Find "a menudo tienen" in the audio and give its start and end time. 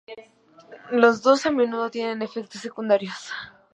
1.45-2.23